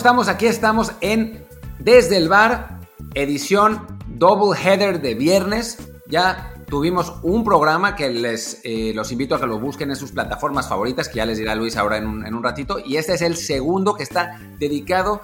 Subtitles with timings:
[0.00, 0.28] estamos?
[0.28, 1.44] Aquí estamos en
[1.78, 2.80] Desde el Bar,
[3.12, 5.76] edición Double Header de viernes.
[6.06, 10.12] Ya tuvimos un programa que les eh, los invito a que lo busquen en sus
[10.12, 12.78] plataformas favoritas, que ya les dirá Luis ahora en un, en un ratito.
[12.82, 15.20] Y este es el segundo que está dedicado,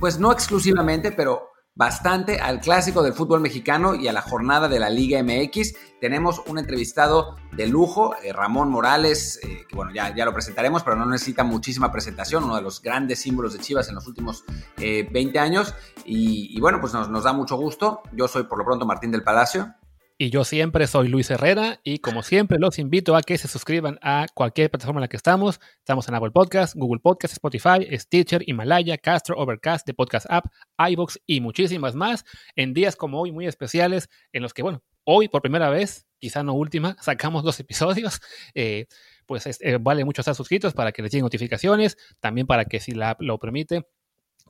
[0.00, 4.78] pues no exclusivamente, pero bastante al clásico del fútbol mexicano y a la jornada de
[4.78, 5.74] la Liga MX.
[6.00, 10.82] Tenemos un entrevistado de lujo, eh, Ramón Morales, eh, que bueno, ya, ya lo presentaremos,
[10.82, 14.44] pero no necesita muchísima presentación, uno de los grandes símbolos de Chivas en los últimos
[14.76, 15.74] 20 años.
[16.04, 18.02] Y, y bueno, pues nos, nos da mucho gusto.
[18.12, 19.74] Yo soy por lo pronto Martín del Palacio.
[20.16, 23.98] Y yo siempre soy Luis Herrera y como siempre los invito a que se suscriban
[24.00, 25.58] a cualquier plataforma en la que estamos.
[25.78, 30.46] Estamos en Apple Podcast, Google Podcast, Spotify, Stitcher, Himalaya, Castro, Overcast, The Podcast App,
[30.78, 35.26] iBox y muchísimas más en días como hoy muy especiales en los que, bueno, hoy
[35.26, 38.20] por primera vez, quizá no última, sacamos dos episodios.
[38.54, 38.86] Eh,
[39.26, 42.92] pues eh, vale mucho estar suscritos para que les lleguen notificaciones, también para que si
[42.92, 43.86] la lo permite,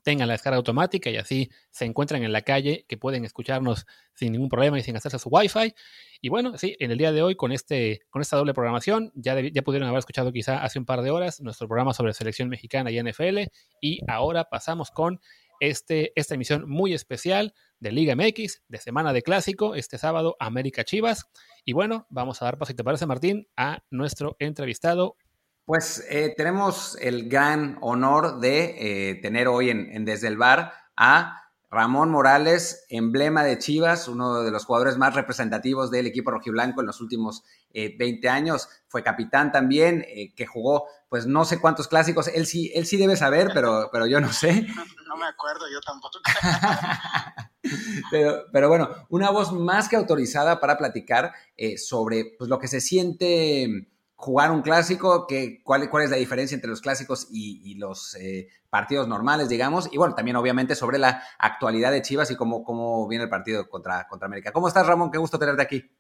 [0.05, 4.33] tengan la descarga automática y así se encuentran en la calle que pueden escucharnos sin
[4.33, 5.75] ningún problema y sin hacerse su wifi.
[6.21, 9.41] Y bueno, sí, en el día de hoy con, este, con esta doble programación ya,
[9.41, 12.91] ya pudieron haber escuchado quizá hace un par de horas nuestro programa sobre selección mexicana
[12.91, 13.41] y NFL
[13.81, 15.21] y ahora pasamos con
[15.61, 20.85] este, esta emisión muy especial de Liga MX, de Semana de Clásico, este sábado América
[20.85, 21.25] Chivas.
[21.65, 25.17] Y bueno, vamos a dar paso, si te parece Martín, a nuestro entrevistado
[25.65, 31.41] pues eh, tenemos el gran honor de eh, tener hoy en, Desde el Bar a
[31.71, 36.87] Ramón Morales, emblema de Chivas, uno de los jugadores más representativos del equipo rojiblanco en
[36.87, 37.43] los últimos
[37.73, 38.69] 20 eh, años.
[38.87, 40.05] Fue capitán también,
[40.37, 42.29] que jugó pues no sé cuántos clásicos.
[42.29, 44.67] Él sí, él sí debe saber, pero, pero yo no sé.
[45.07, 46.19] No, me acuerdo, yo tampoco.
[48.11, 51.33] pero, pero bueno, una voz más que autorizada para platicar
[51.77, 56.55] sobre pues, lo que se siente jugar un clásico, que, cuál, cuál es la diferencia
[56.55, 61.23] entre los clásicos y, los eh, partidos normales, digamos, y bueno, también obviamente sobre la
[61.39, 64.53] actualidad de Chivas y cómo, cómo viene el partido contra, contra América.
[64.53, 65.11] ¿Cómo estás, Ramón?
[65.11, 65.91] Qué gusto tenerte aquí.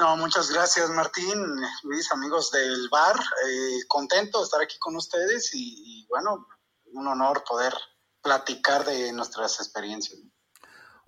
[0.00, 1.34] No, muchas gracias, Martín,
[1.82, 3.16] Luis, amigos del bar.
[3.16, 6.46] Eh, contento de estar aquí con ustedes y, bueno,
[6.92, 7.74] un honor poder
[8.22, 10.18] platicar de nuestras experiencias.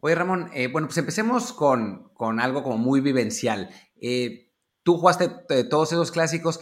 [0.03, 3.71] Oye, Ramón, eh, bueno, pues empecemos con, con, algo como muy vivencial.
[3.99, 4.52] Eh,
[4.83, 6.61] tú jugaste eh, todos esos clásicos.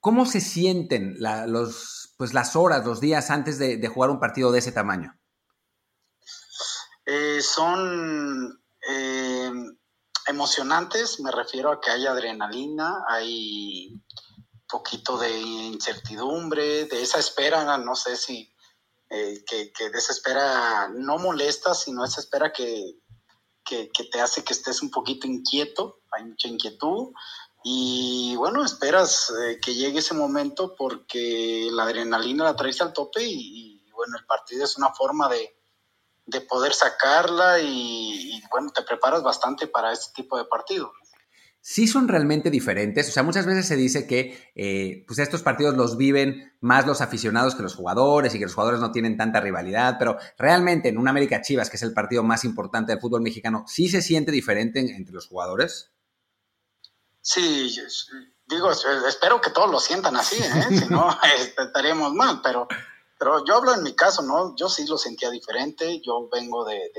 [0.00, 1.18] ¿Cómo se sienten
[2.16, 5.18] pues las horas, los días antes de, jugar un partido de ese tamaño?
[7.04, 9.50] Eh, son eh,
[10.26, 14.00] emocionantes, me refiero a que hay adrenalina, hay
[14.68, 18.54] poquito de incertidumbre, de esa espera, no sé si,
[19.08, 22.98] que, de esa espera no molesta, sino esa espera que,
[23.68, 27.12] que, te hace que estés un poquito inquieto, hay mucha inquietud,
[27.64, 33.22] y bueno, esperas eh, que llegue ese momento porque la adrenalina la traes al tope
[33.22, 35.54] y, bueno, el partido es una forma de,
[36.48, 40.92] poder sacarla y, bueno, te preparas bastante para este tipo de partido.
[41.60, 45.76] Sí son realmente diferentes, o sea, muchas veces se dice que eh, pues estos partidos
[45.76, 49.40] los viven más los aficionados que los jugadores y que los jugadores no tienen tanta
[49.40, 53.22] rivalidad, pero realmente en un América Chivas, que es el partido más importante del fútbol
[53.22, 55.92] mexicano, ¿sí se siente diferente entre los jugadores?
[57.30, 57.76] Sí,
[58.46, 60.66] digo, espero que todos lo sientan así, ¿eh?
[60.70, 62.66] si no este, estaríamos mal, pero,
[63.18, 64.56] pero yo hablo en mi caso, ¿no?
[64.56, 66.90] Yo sí lo sentía diferente, yo vengo de,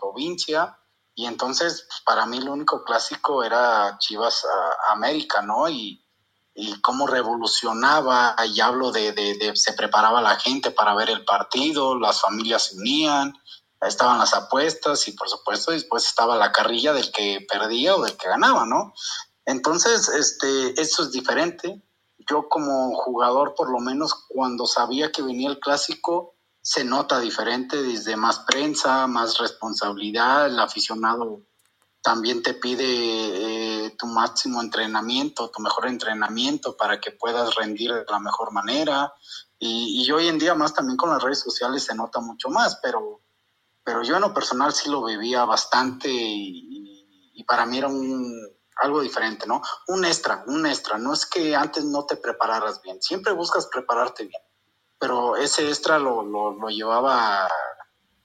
[0.00, 0.78] provincia
[1.16, 4.46] y entonces pues, para mí lo único clásico era Chivas
[4.90, 5.68] América, ¿no?
[5.68, 6.06] Y,
[6.54, 11.98] y cómo revolucionaba, y hablo de, de, se preparaba la gente para ver el partido,
[11.98, 13.34] las familias se unían,
[13.80, 18.16] estaban las apuestas y por supuesto después estaba la carrilla del que perdía o del
[18.16, 18.94] que ganaba, ¿no?
[19.48, 21.82] Entonces, este, eso es diferente.
[22.18, 27.82] Yo como jugador, por lo menos cuando sabía que venía el clásico, se nota diferente
[27.82, 31.44] desde más prensa, más responsabilidad, el aficionado
[32.02, 38.04] también te pide eh, tu máximo entrenamiento, tu mejor entrenamiento para que puedas rendir de
[38.06, 39.14] la mejor manera.
[39.58, 43.22] Y, hoy en día más también con las redes sociales se nota mucho más, pero,
[43.82, 49.00] pero yo en lo personal sí lo vivía bastante y para mí era un, algo
[49.00, 49.62] diferente, ¿no?
[49.88, 50.98] Un extra, un extra.
[50.98, 54.42] No es que antes no te prepararas bien, siempre buscas prepararte bien,
[54.98, 57.48] pero ese extra lo, lo, llevaba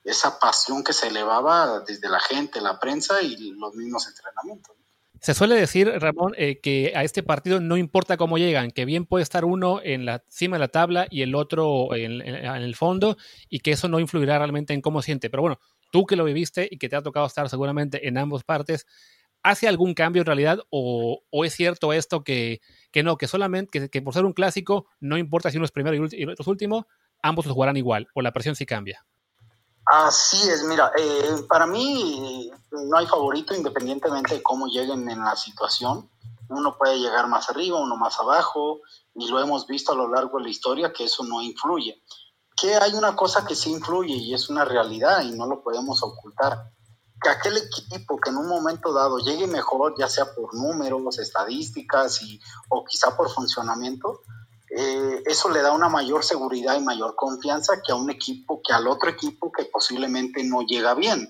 [0.03, 4.75] esa pasión que se elevaba desde la gente, la prensa y los mismos entrenamientos.
[5.23, 9.05] Se suele decir, Ramón, eh, que a este partido no importa cómo llegan, que bien
[9.05, 13.15] puede estar uno en la cima de la tabla y el otro en, el fondo,
[13.47, 15.29] y que eso no influirá realmente en cómo siente.
[15.29, 15.59] Pero bueno,
[15.93, 18.85] tú que lo viviste y que te ha tocado estar seguramente en ambas partes,
[19.43, 22.61] ¿hace algún cambio en realidad o, es cierto esto que,
[23.03, 26.23] no, que solamente, que, por ser un clásico, no importa si uno es primero y,
[26.23, 26.87] otro es último,
[27.21, 29.05] ambos los jugarán igual o la presión sí cambia.
[29.85, 35.35] Así es, mira, eh, para mí no hay favorito independientemente de cómo lleguen en la
[35.35, 36.09] situación.
[36.47, 38.79] Uno puede llegar más arriba, uno más abajo,
[39.13, 42.01] y lo hemos visto a lo largo de la historia que eso no influye.
[42.55, 46.01] Que hay una cosa que sí influye y es una realidad y no lo podemos
[46.01, 46.71] ocultar.
[47.23, 52.21] Que aquel equipo que en un momento dado llegue mejor, ya sea por números, estadísticas
[52.21, 52.39] y,
[52.69, 54.21] o quizá por funcionamiento,
[54.75, 58.73] eh, eso le da una mayor seguridad y mayor confianza que a un equipo, que
[58.73, 61.29] al otro equipo que posiblemente no llega bien.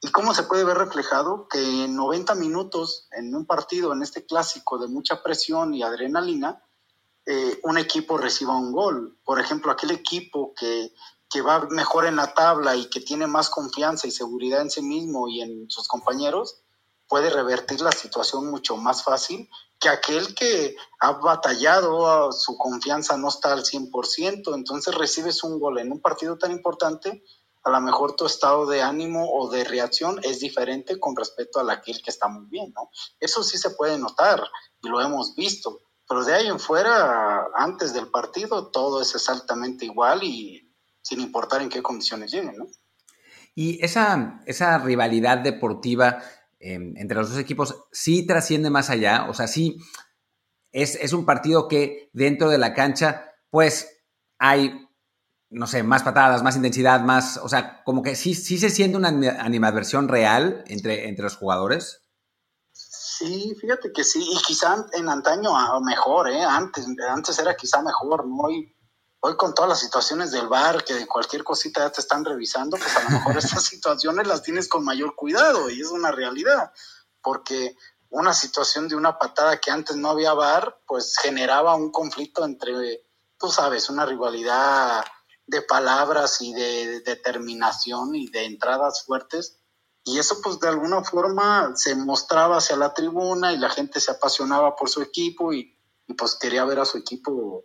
[0.00, 1.48] ¿Y cómo se puede ver reflejado?
[1.48, 6.62] Que en 90 minutos en un partido, en este clásico de mucha presión y adrenalina,
[7.26, 9.18] eh, un equipo reciba un gol.
[9.24, 10.92] Por ejemplo, aquel equipo que,
[11.30, 14.82] que va mejor en la tabla y que tiene más confianza y seguridad en sí
[14.82, 16.62] mismo y en sus compañeros,
[17.06, 19.48] puede revertir la situación mucho más fácil
[19.80, 25.78] que aquel que ha batallado, su confianza no está al 100%, entonces recibes un gol
[25.78, 27.22] en un partido tan importante,
[27.62, 31.72] a lo mejor tu estado de ánimo o de reacción es diferente con respecto a
[31.72, 32.90] aquel que está muy bien, ¿no?
[33.20, 34.42] Eso sí se puede notar
[34.82, 39.84] y lo hemos visto, pero de ahí en fuera, antes del partido, todo es exactamente
[39.84, 40.67] igual y
[41.08, 42.66] sin importar en qué condiciones lleguen, ¿no?
[43.54, 46.22] Y esa, esa rivalidad deportiva
[46.60, 49.78] Em, entre los dos equipos sí trasciende más allá, o sea, sí
[50.72, 53.88] es, un partido que dentro de la cancha, pues
[54.38, 54.88] hay,
[55.50, 58.96] no sé, más patadas, más intensidad, más, o sea, como que sí, sí se siente
[58.96, 62.02] una animadversión real entre, entre los jugadores.
[62.72, 66.42] Sí, fíjate que sí, y quizá en antaño mejor, ¿eh?
[66.42, 68.36] Antes, antes era quizá mejor, ¿no?
[68.42, 68.76] Hoy
[69.20, 72.76] hoy con todas las situaciones del bar, que de cualquier cosita ya te están revisando,
[72.76, 76.72] pues a lo mejor estas situaciones las tienes con mayor cuidado y es una realidad,
[77.22, 77.76] porque
[78.10, 83.04] una situación de una patada que antes no había bar, pues generaba un conflicto entre,
[83.38, 85.04] tú sabes, una rivalidad
[85.46, 89.58] de palabras y de determinación y de entradas fuertes.
[90.04, 94.10] Y eso pues de alguna forma se mostraba hacia la tribuna y la gente se
[94.10, 95.76] apasionaba por su equipo y,
[96.06, 97.64] y pues quería ver a su equipo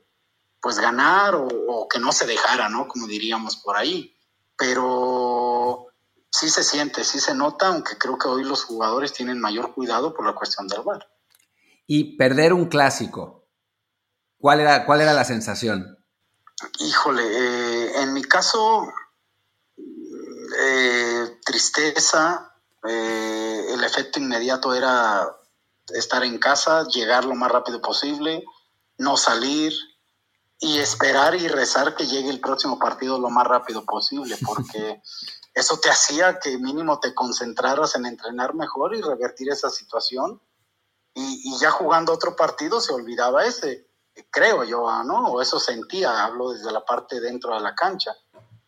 [0.63, 2.88] pues ganar o, que no se dejara, ¿no?
[2.88, 4.15] Como diríamos por ahí.
[4.57, 5.88] Pero
[6.31, 10.13] sí se siente, sí se nota, aunque creo que hoy los jugadores tienen mayor cuidado
[10.13, 11.06] por la cuestión del bar.
[11.86, 13.50] Y perder un clásico,
[14.38, 15.98] ¿cuál era, cuál era la sensación?
[16.80, 18.88] Híjole, eh, en mi caso,
[19.77, 22.56] eh, tristeza,
[22.88, 25.27] eh, el efecto inmediato era
[25.89, 28.45] estar en casa, llegar lo más rápido posible,
[28.98, 29.74] no salir,
[30.63, 35.01] y esperar y rezar que llegue el próximo partido lo más rápido posible, porque
[35.54, 40.42] eso te hacía que mínimo te concentraras en entrenar mejor y revertir esa situación.
[41.15, 43.88] Y, ya jugando otro partido se olvidaba ese,
[44.31, 45.33] creo yo, ¿no?
[45.33, 48.16] O eso sentía, hablo desde la parte dentro de la cancha.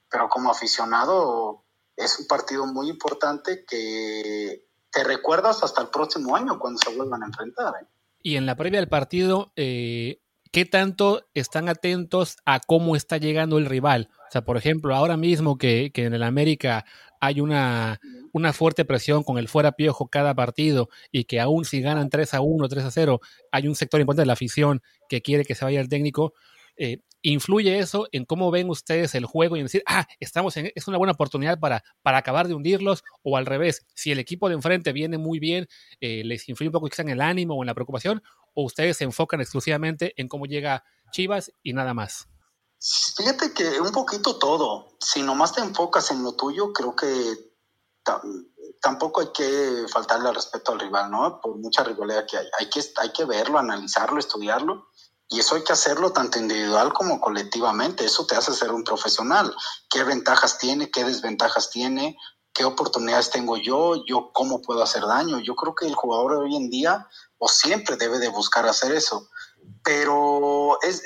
[0.10, 1.64] Pero como aficionado
[1.96, 7.24] es un partido muy importante que te recuerdas hasta el próximo año cuando se vuelvan
[7.24, 7.74] a enfrentar.
[7.82, 7.88] ¿eh?
[8.22, 10.22] Y en la previa del partido, eh,
[10.56, 14.08] ¿qué tanto están atentos a cómo está llegando el rival?
[14.30, 16.86] O sea, por ejemplo, ahora mismo que, en el América
[17.20, 18.00] hay una,
[18.32, 22.36] una, fuerte presión con el fuera piojo cada partido y que aún si ganan 3
[22.36, 23.20] a 1, 3 a 0,
[23.52, 26.34] hay un sector importante de la afición que quiere que se vaya el técnico.
[26.78, 30.72] Eh, ¿Influye eso en cómo ven ustedes el juego y en decir, ah, estamos en,
[30.74, 33.04] es una buena oportunidad para, para acabar de hundirlos?
[33.24, 35.68] O al revés, si el equipo de enfrente viene muy bien,
[36.00, 38.22] eh, ¿les influye un poco quizá en el ánimo o en la preocupación?
[38.56, 42.28] ¿O ustedes se enfocan exclusivamente en cómo llega Chivas y nada más?
[43.16, 44.98] Fíjate que un poquito todo.
[45.00, 47.54] Si nomás te enfocas en lo tuyo, creo que
[48.82, 51.40] tampoco hay que faltarle al respeto al rival, ¿no?
[51.42, 52.48] Por mucha rivalidad que hay.
[52.60, 54.90] Hay que, hay que verlo, analizarlo, estudiarlo
[55.28, 58.06] y eso hay que hacerlo tanto individual como colectivamente.
[58.06, 59.56] Eso te hace ser un profesional.
[59.90, 60.92] ¿Qué ventajas tiene?
[60.92, 62.18] ¿Qué desventajas tiene?
[62.56, 64.06] ¿Qué oportunidades tengo yo?
[64.06, 65.40] ¿Yo cómo puedo hacer daño?
[65.42, 67.06] Yo creo que el jugador hoy en día
[67.38, 69.30] o siempre debe de buscar hacer eso.
[69.84, 71.04] Pero es,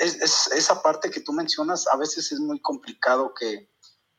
[0.52, 3.68] esa parte que tú mencionas a veces es muy complicado que,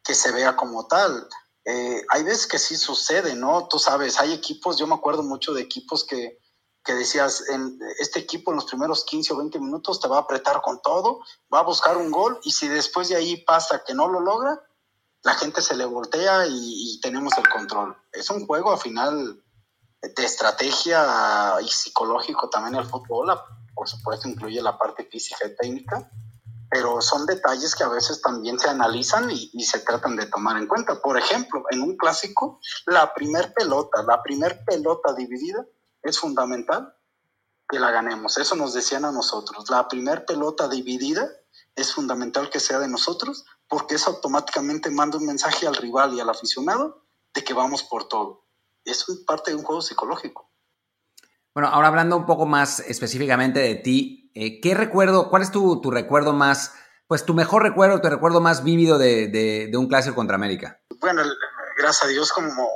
[0.03, 1.29] que se vea como tal.
[1.65, 3.69] Eh, hay veces que sí sucede, ¿no?
[3.69, 6.41] Tú sabes, hay equipos, yo me acuerdo mucho de equipos que,
[6.85, 10.23] que decías, en este equipo en los primeros 15 o 20 minutos te va a
[10.23, 11.21] apretar con todo,
[11.53, 14.61] va a buscar un gol y si después de ahí pasa que no lo logra,
[15.23, 17.97] la gente se le voltea y, tenemos el control.
[18.13, 19.43] Es un juego al final
[20.03, 23.39] de estrategia y psicológico también el fútbol,
[23.75, 26.11] por supuesto incluye la parte física y técnica,
[26.71, 30.57] pero son detalles que a veces también se analizan y, y se tratan de tomar
[30.57, 31.01] en cuenta.
[31.01, 35.65] Por ejemplo, en un clásico, la primer pelota, la primer pelota dividida,
[36.03, 36.95] es fundamental
[37.69, 38.39] que la ganemos.
[38.39, 39.69] Eso nos decían a nosotros.
[39.71, 41.29] La primer pelota dividida
[41.75, 46.21] es fundamental que sea de nosotros porque eso automáticamente manda un mensaje al rival y
[46.21, 48.45] al aficionado de que vamos por todo.
[48.85, 50.51] Es parte de un juego psicológico.
[51.55, 55.81] Bueno, ahora hablando un poco más específicamente de ti, eh, ¿qué recuerdo, cuál es tu,
[55.81, 56.75] tu, recuerdo más,
[57.07, 60.81] pues tu mejor recuerdo, tu recuerdo más vívido de, de, de un clásico contra América?
[61.01, 61.23] Bueno,
[61.79, 62.69] gracias a Dios como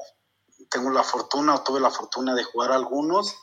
[0.70, 3.36] tengo la fortuna o tuve la fortuna de jugar algunos,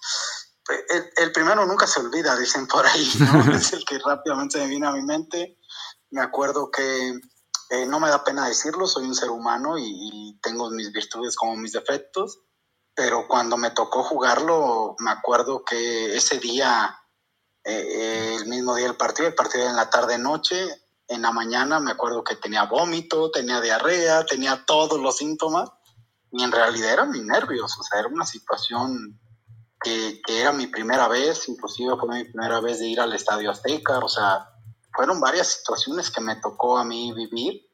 [0.89, 3.53] el, el, primero nunca se olvida, dicen por ahí, ¿no?
[3.55, 5.57] es el que rápidamente me viene a mi mente.
[6.11, 7.13] Me acuerdo que
[7.71, 11.55] eh, no me da pena decirlo, soy un ser humano y, tengo mis virtudes como
[11.55, 12.39] mis defectos,
[12.95, 16.99] pero cuando me tocó jugarlo, me acuerdo que ese día,
[17.63, 20.67] eh, el mismo día del partido, el partido en la tarde-noche,
[21.07, 25.69] en la mañana me acuerdo que tenía vómito, tenía diarrea, tenía todos los síntomas,
[26.31, 29.17] y en realidad eran mis nervios, o sea, era una situación
[29.81, 33.51] que, que, era mi primera vez, inclusive fue mi primera vez de ir al Estadio
[33.51, 34.50] Azteca, o sea,
[34.93, 37.67] fueron varias situaciones que me tocó a mí vivir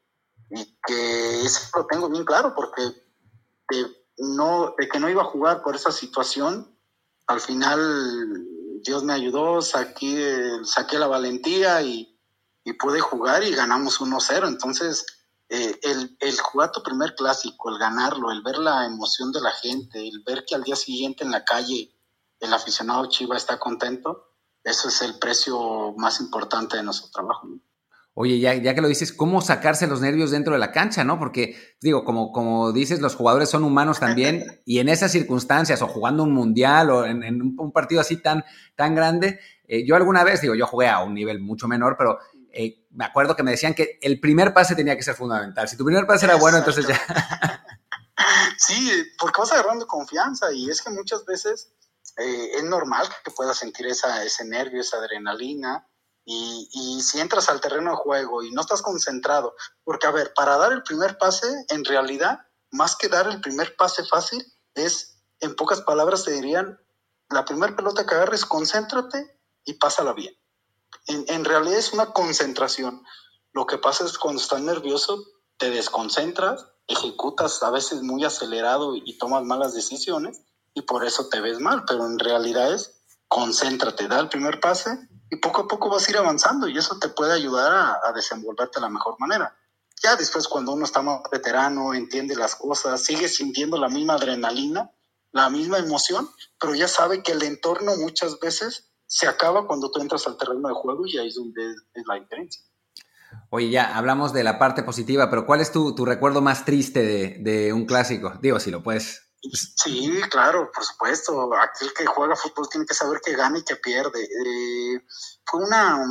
[0.50, 2.82] y que eso lo tengo bien claro porque
[3.70, 6.78] de, no, de que no iba a jugar por esa situación,
[7.28, 8.46] al final
[8.84, 12.20] Dios me ayudó, saqué, saqué la valentía y,
[12.64, 14.48] y pude jugar y ganamos 1-0.
[14.48, 15.06] Entonces,
[15.50, 19.52] eh, el, el, jugar tu primer clásico, el ganarlo, el ver la emoción de la
[19.52, 21.94] gente, el ver que al día siguiente en la calle
[22.40, 24.28] el aficionado Chiva está contento,
[24.68, 27.48] eso es el precio más importante de nuestro trabajo.
[27.48, 27.60] ¿no?
[28.20, 31.20] Oye, ya, ya, que lo dices, ¿cómo sacarse los nervios dentro de la cancha, no?
[31.20, 35.88] Porque, digo, como, como dices, los jugadores son humanos también, y en esas circunstancias, o
[35.88, 38.44] jugando un mundial, o en, en un partido así tan,
[38.76, 42.18] tan grande, eh, yo alguna vez, digo, yo jugué a un nivel mucho menor, pero
[42.52, 45.70] eh, me acuerdo que me decían que el primer pase tenía que ser fundamental.
[45.70, 47.00] Si tu primer pase era bueno, entonces ya...
[48.58, 51.72] sí, porque vas agarrando confianza, y es que muchas veces
[52.18, 55.88] eh, es normal que puedas sentir esa, ese nervio, esa adrenalina.
[56.26, 60.34] Y, y, si entras al terreno de juego y no estás concentrado, porque a ver,
[60.34, 65.22] para dar el primer pase, en realidad, más que dar el primer pase fácil, es,
[65.40, 66.82] en pocas palabras, te dirían,
[67.30, 70.36] la primera pelota que agarres, concéntrate y pásala bien.
[71.06, 73.04] En, en realidad es una concentración.
[73.54, 75.24] Lo que pasa es cuando estás nervioso,
[75.58, 80.42] te desconcentras, ejecutas a veces muy acelerado y tomas malas decisiones
[80.78, 85.10] y por eso te ves mal, pero en realidad es concéntrate, da el primer pase
[85.30, 88.14] y poco a poco vas a ir avanzando y eso te puede ayudar a, a
[88.14, 89.58] desenvolverte de la mejor manera.
[90.04, 94.92] Ya después cuando uno está más veterano, entiende las cosas, sigue sintiendo la misma adrenalina,
[95.32, 96.30] la misma emoción,
[96.60, 100.68] pero ya sabe que el entorno muchas veces se acaba cuando tú entras al terreno
[100.68, 102.62] de juego y ahí es donde es, la diferencia.
[103.50, 107.40] Oye, ya hablamos de la parte positiva, pero ¿cuál es tu, tu recuerdo más triste
[107.40, 108.34] de, un clásico?
[108.42, 111.54] Digo, si lo puedes Sí, claro, por supuesto.
[111.56, 114.24] Aquel que juega fútbol tiene que saber que gana y que pierde.
[114.24, 115.06] Eh,
[115.46, 116.04] fue una,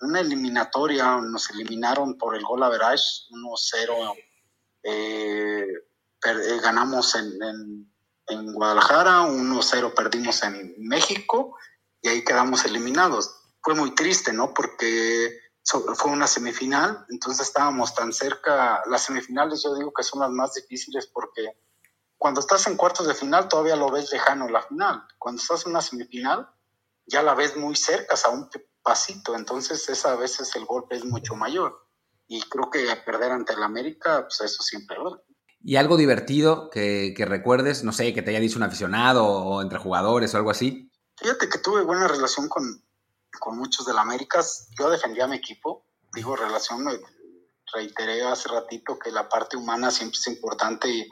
[0.00, 4.16] una, eliminatoria, nos eliminaron por el gol a Verage, 1-0.
[4.82, 5.66] Eh,
[6.62, 7.94] ganamos en, en,
[8.26, 11.56] en Guadalajara, 1-0 perdimos en México
[12.00, 13.34] y ahí quedamos eliminados.
[13.62, 14.52] Fue muy triste, ¿no?
[14.52, 18.82] Porque fue una semifinal, entonces estábamos tan cerca.
[18.86, 21.56] Las semifinales yo digo que son las más difíciles porque
[22.24, 25.02] cuando estás en cuartos de final todavía lo ves lejano la final.
[25.18, 26.48] Cuando estás en una semifinal
[27.04, 28.48] ya la ves muy cerca, a un
[28.82, 29.34] pasito.
[29.34, 31.86] Entonces esa a veces el golpe es mucho mayor.
[32.26, 35.18] Y creo que perder ante el América, pues eso siempre duele.
[35.60, 37.84] ¿Y algo divertido que, que, recuerdes?
[37.84, 40.90] No sé, que te haya dicho un aficionado o entre jugadores o algo así.
[41.18, 42.64] Fíjate que tuve buena relación con,
[43.38, 44.40] con muchos del América.
[44.78, 45.84] Yo defendía a mi equipo.
[46.14, 46.86] Digo, relación,
[47.70, 51.06] reiteré hace ratito que la parte humana siempre es importante y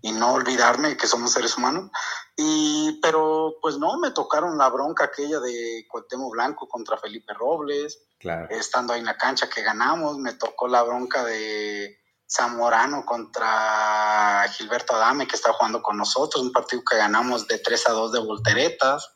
[0.00, 1.90] y no olvidarme que somos seres humanos.
[2.36, 8.00] Y, pero pues no, me tocaron la bronca aquella de Cuauhtémoc Blanco contra Felipe Robles,
[8.18, 8.48] claro.
[8.50, 11.98] estando ahí en la cancha que ganamos, me tocó la bronca de
[12.30, 17.88] Zamorano contra Gilberto Adame que está jugando con nosotros, un partido que ganamos de 3
[17.88, 19.14] a 2 de volteretas.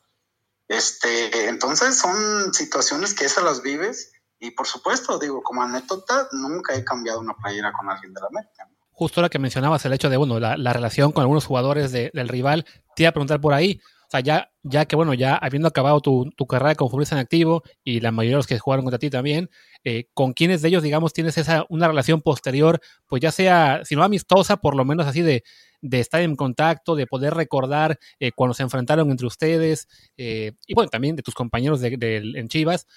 [0.67, 6.75] Este, entonces son situaciones que esas las vives y por supuesto, digo, como anécdota, nunca
[6.75, 8.65] he cambiado una playera con alguien de la América.
[8.65, 8.82] ¿no?
[9.03, 12.09] Justo ahora que mencionabas el hecho de, bueno, la, la relación con algunos jugadores de,
[12.13, 15.35] del rival, te iba a preguntar por ahí, o sea, ya, ya que, bueno, ya
[15.35, 18.85] habiendo acabado tu, carrera como futbolista en activo y la mayoría de los que jugaron
[18.85, 19.49] contra ti también,
[19.83, 23.97] eh, ¿con quiénes de ellos, digamos, tienes esa, una relación posterior, pues ya sea, si
[23.97, 25.43] no amistosa, por lo menos así de,
[25.81, 30.75] de estar en contacto, de poder recordar eh, cuando se enfrentaron entre ustedes, eh, y
[30.75, 32.87] bueno, también de tus compañeros de, en Chivas,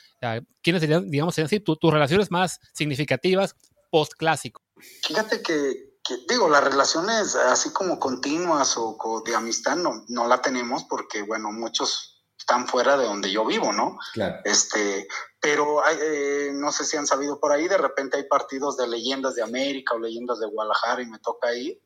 [0.63, 3.57] ¿quiénes serían, digamos, serían así, tu, tus relaciones más significativas
[3.91, 4.63] post-clásico?
[5.03, 10.27] Fíjate que, que, digo, las relaciones así como continuas o, o, de amistad no, no
[10.27, 13.99] la tenemos porque, bueno, muchos tan fuera de donde yo vivo, ¿no?
[14.13, 14.37] Claro.
[14.45, 15.09] Este,
[15.41, 19.35] pero eh, no sé si han sabido por ahí, de repente hay partidos de leyendas
[19.35, 21.81] de América o leyendas de Guadalajara y me toca ir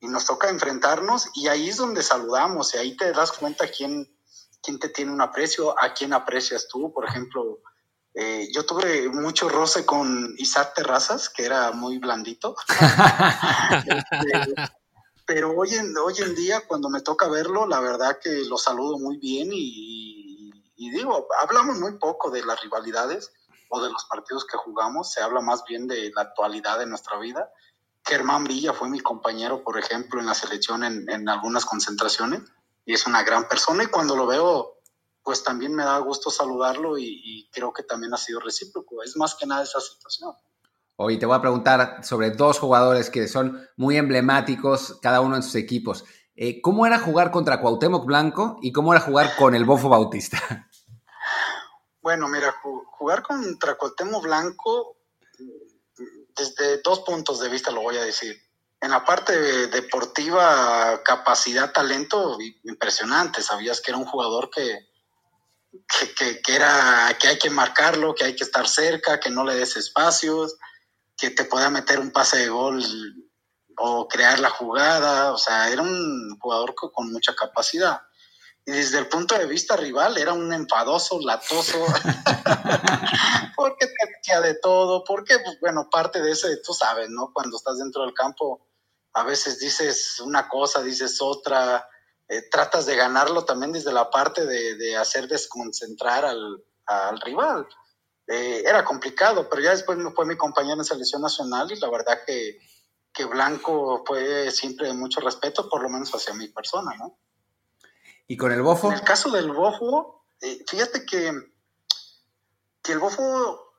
[0.00, 4.08] y nos toca enfrentarnos y ahí es donde saludamos y ahí te das cuenta quién,
[4.62, 7.60] quién te tiene un aprecio, a quién aprecias tú, por ejemplo.
[8.14, 12.56] Eh, yo tuve mucho roce con Isaac Terrazas, que era muy blandito.
[13.86, 14.54] Este,
[15.26, 18.98] pero hoy en, hoy en día, cuando me toca verlo, la verdad que lo saludo
[18.98, 23.32] muy bien y, y digo, hablamos muy poco de las rivalidades
[23.68, 27.16] o de los partidos que jugamos, se habla más bien de la actualidad de nuestra
[27.18, 27.48] vida.
[28.04, 32.42] Germán Villa fue mi compañero, por ejemplo, en la selección en, en algunas concentraciones
[32.84, 34.79] y es una gran persona y cuando lo veo,
[35.22, 39.02] pues también me da gusto saludarlo y, y creo que también ha sido recíproco.
[39.02, 40.32] Es más que nada esa situación.
[41.02, 45.42] Hoy te voy a preguntar sobre dos jugadores que son muy emblemáticos, cada uno en
[45.42, 46.04] sus equipos.
[46.36, 50.38] Eh, ¿Cómo era jugar contra Cuauhtémoc Blanco y cómo era jugar con el Bofo Bautista?
[52.02, 54.96] Bueno, mira, jugar contra Cuauhtémoc Blanco,
[56.34, 58.34] desde dos puntos de vista lo voy a decir.
[58.80, 63.42] En la parte deportiva, capacidad, talento, impresionante.
[63.42, 64.89] Sabías que era un jugador que,
[65.70, 69.44] que, que, que, era, que hay que marcarlo, que hay que estar cerca, que no
[69.44, 70.56] le des espacios,
[71.16, 72.82] que te pueda meter un pase de gol
[73.76, 78.02] o crear la jugada, o sea, era un jugador con mucha capacidad.
[78.66, 81.86] Y desde el punto de vista rival, era un enfadoso, latoso,
[83.56, 87.32] porque te hacía de todo, porque, pues, bueno, parte de ese, tú sabes, ¿no?
[87.32, 88.66] Cuando estás dentro del campo,
[89.14, 91.86] a veces dices una cosa, dices otra,
[92.30, 97.66] eh, tratas de ganarlo también desde la parte de, de hacer desconcentrar al, al rival
[98.30, 102.20] eh, era complicado, pero ya después fue mi compañero en selección nacional y la verdad
[102.24, 102.60] que,
[103.12, 107.18] que Blanco fue siempre de mucho respeto, por lo menos hacia mi persona, ¿no?
[108.28, 108.86] ¿Y con el Bofo?
[108.86, 111.32] En el caso del Bofo, eh, fíjate que,
[112.80, 113.74] que el Bofo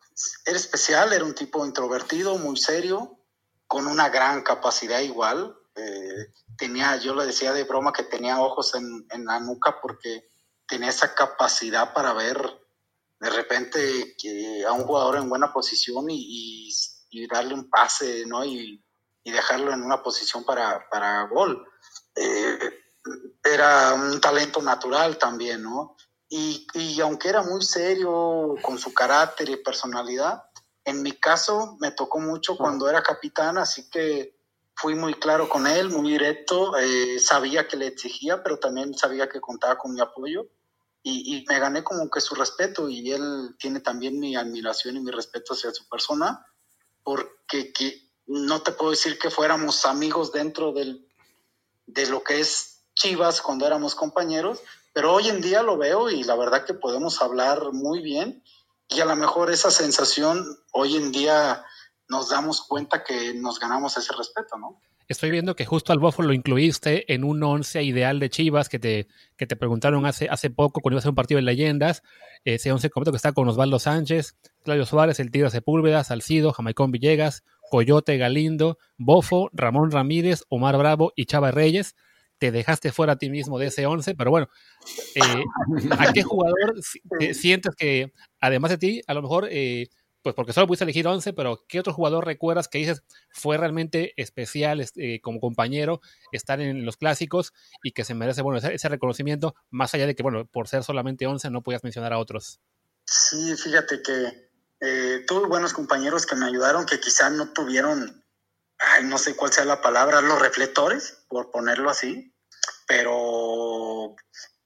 [0.45, 3.17] era especial, era un tipo introvertido, muy serio,
[3.67, 5.57] con una gran capacidad igual.
[5.75, 6.27] Eh,
[6.61, 10.29] tenía, yo le decía de broma que tenía ojos en, en la nuca porque
[10.67, 12.37] tenía esa capacidad para ver
[13.19, 16.69] de repente que a un jugador en buena posición y, y,
[17.09, 18.45] y darle un pase, ¿no?
[18.45, 18.83] Y,
[19.23, 21.65] y, dejarlo en una posición para, para gol.
[22.15, 22.59] Eh,
[23.43, 25.95] era un talento natural también, ¿no?
[26.29, 30.43] Y, y, aunque era muy serio con su carácter y personalidad,
[30.85, 34.40] en mi caso me tocó mucho cuando era capitán, así que
[34.81, 39.29] fui muy claro con él, muy directo, eh, sabía que le exigía, pero también sabía
[39.29, 40.47] que contaba con mi apoyo.
[41.03, 44.99] Y, y, me gané como que su respeto y él tiene también mi admiración y
[44.99, 46.45] mi respeto hacia su persona,
[47.03, 51.07] porque que, no te puedo decir que fuéramos amigos dentro del,
[51.85, 54.59] de lo que es Chivas cuando éramos compañeros,
[54.93, 58.43] pero hoy en día lo veo y la verdad que podemos hablar muy bien
[58.89, 61.65] y a lo mejor esa sensación hoy en día
[62.11, 64.81] nos damos cuenta que nos ganamos ese respeto, ¿no?
[65.07, 68.79] Estoy viendo que justo al Bofo lo incluiste en un once ideal de Chivas que
[68.79, 72.03] te, que te preguntaron hace, hace poco cuando iba a ser un partido de leyendas.
[72.43, 76.91] Ese once completo que está con Osvaldo Sánchez, Claudio Suárez, El Tigre Sepúlveda, Salcido, Jamaicón
[76.91, 81.95] Villegas, Coyote Galindo, Bofo, Ramón Ramírez, Omar Bravo y Chava Reyes.
[82.37, 84.49] Te dejaste fuera a ti mismo de ese once, pero bueno,
[85.15, 85.43] eh,
[85.97, 86.75] ¿a qué jugador
[87.33, 89.87] sientes que, además de ti, a lo mejor eh,
[90.21, 94.13] pues porque solo pudiste elegir 11, pero ¿qué otro jugador recuerdas que dices fue realmente
[94.17, 97.53] especial eh, como compañero estar en los clásicos
[97.83, 101.25] y que se merece, bueno, ese, reconocimiento, más allá de que, bueno, por ser solamente
[101.25, 102.59] 11 no podías mencionar a otros?
[103.05, 108.23] Sí, fíjate que eh, tuve buenos compañeros que me ayudaron, que quizás no tuvieron,
[108.77, 112.33] ay, no sé cuál sea la palabra, los reflectores, por ponerlo así,
[112.87, 114.15] pero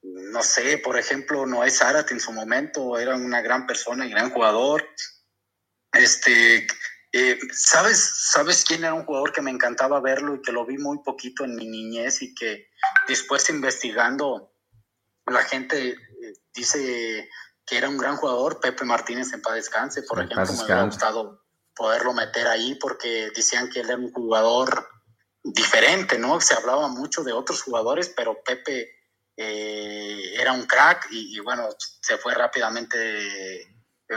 [0.01, 4.29] no sé, por ejemplo, Noé Zárate en su momento era una gran persona y gran
[4.29, 4.85] jugador
[5.97, 6.67] este,
[7.17, 7.97] eh, ¿sabes,
[8.33, 11.45] ¿Sabes quién era un jugador que me encantaba verlo y que lo vi muy poquito
[11.45, 12.67] en mi niñez y que
[13.07, 14.51] después investigando
[15.25, 15.97] la gente eh,
[16.53, 17.29] dice
[17.65, 18.59] que era un gran jugador?
[18.59, 23.31] Pepe Martínez en paz descanse, por en ejemplo, me hubiera gustado poderlo meter ahí porque
[23.33, 24.89] decían que él era un jugador
[25.41, 26.41] diferente, ¿no?
[26.41, 28.89] Se hablaba mucho de otros jugadores, pero Pepe
[29.37, 32.97] eh, era un crack y, y, bueno, se fue rápidamente,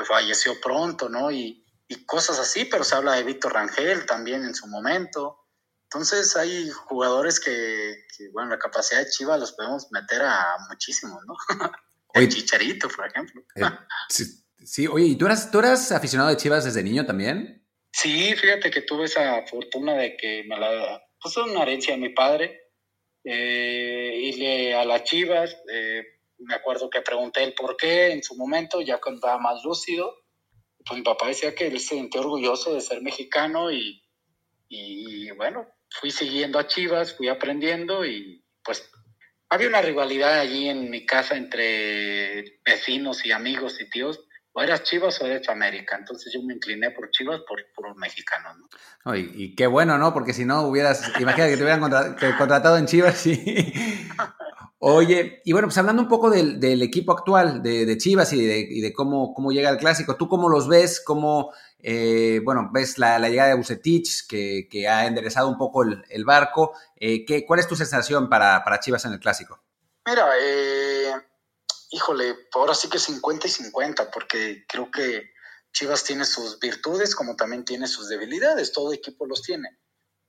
[0.04, 1.30] falleció pronto, ¿no?
[1.30, 5.38] Y, y cosas así, pero se habla de Víctor Rangel también en su momento.
[5.84, 11.18] Entonces hay jugadores que, que, bueno, la capacidad de Chivas los podemos meter a muchísimos,
[11.26, 11.34] ¿no?
[12.14, 13.42] El oye, Chicharito, por ejemplo.
[13.54, 13.62] Eh,
[14.10, 14.24] sí,
[14.64, 17.66] sí, oye, ¿y tú eras, tú eras aficionado de Chivas desde niño también?
[17.90, 22.10] Sí, fíjate que tuve esa fortuna de que me la puso una herencia de mi
[22.10, 22.72] padre,
[23.24, 26.02] eh, irle a las Chivas, eh,
[26.38, 30.14] me acuerdo que pregunté el por qué en su momento, ya cuando estaba más lúcido,
[30.88, 34.02] pues mi papá decía que él se sentía orgulloso de ser mexicano y,
[34.68, 38.90] y bueno, fui siguiendo a Chivas, fui aprendiendo y pues
[39.50, 44.20] había una rivalidad allí en mi casa entre vecinos y amigos y tíos.
[44.52, 45.96] O eras Chivas o eras América.
[45.96, 48.48] Entonces yo me incliné por Chivas por, por un mexicano.
[49.04, 49.14] ¿no?
[49.14, 50.12] y, qué bueno, ¿no?
[50.12, 53.36] Porque si no hubieras, imagínate que te hubieran contratado en Chivas y,
[54.80, 58.80] Oye, y bueno, pues hablando un poco del, equipo actual de, Chivas y de, y
[58.80, 61.00] de, cómo, cómo llega el clásico, ¿tú cómo los ves?
[61.00, 66.24] ¿Cómo, eh, bueno, ves la, llegada de Bucetich, que, ha enderezado un poco el, el
[66.24, 66.74] barco?
[66.94, 69.60] Eh, ¿qué, ¿Cuál es tu sensación para, para, Chivas en el clásico?
[70.06, 71.12] Mira, eh,
[71.90, 75.32] híjole, ahora sí que 50 y 50, porque creo que
[75.72, 79.76] Chivas tiene sus virtudes como también tiene sus debilidades, todo equipo los tiene.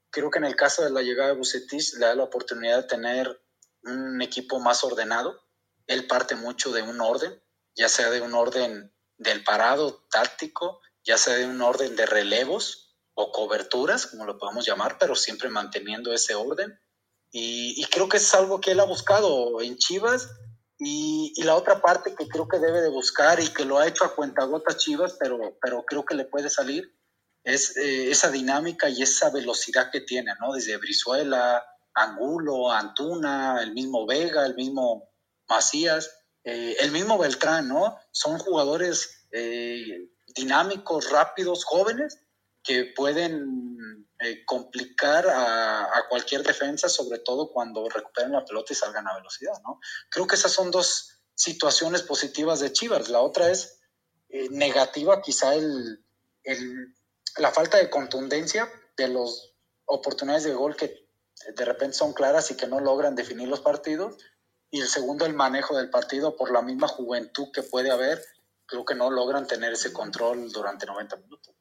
[0.10, 2.88] Creo que en el caso de la llegada de Bucetich le da la oportunidad de
[2.88, 3.40] tener
[3.84, 5.39] un equipo más ordenado.
[5.88, 7.42] Él parte mucho de un orden,
[7.76, 12.98] ya sea de un orden del parado táctico, ya sea de un orden de relevos
[13.13, 16.80] o coberturas, como lo podemos llamar, pero siempre manteniendo ese orden.
[17.32, 20.30] Y, creo que es algo que él ha buscado en Chivas.
[20.80, 24.06] Y, la otra parte que creo que debe de buscar y que lo ha hecho
[24.06, 26.96] a cuentagotas Chivas, pero, pero creo que le puede salir,
[27.44, 30.54] es eh, esa dinámica y esa velocidad que tiene, ¿no?
[30.54, 35.10] Desde Brizuela, Angulo, Antuna, el mismo Vega, el mismo
[35.47, 36.12] Macías,
[36.43, 37.97] eh, el mismo Beltrán, ¿no?
[38.12, 42.19] Son jugadores eh, dinámicos, rápidos, jóvenes,
[42.63, 49.08] que pueden eh, complicar a, cualquier defensa, sobre todo cuando recuperen la pelota y salgan
[49.08, 49.80] a velocidad, ¿no?
[50.10, 53.10] Creo que esas son dos situaciones positivas de Chivas.
[53.10, 53.80] La otra es
[54.52, 56.04] negativa, quizá el,
[57.38, 59.54] la falta de contundencia de las
[59.86, 61.09] oportunidades de gol que
[61.56, 64.17] de repente son claras y que no logran definir los partidos.
[64.71, 68.21] Y el segundo, el manejo del partido por la misma juventud que puede haber,
[68.65, 71.56] creo que no logran tener ese control durante 90 minutos.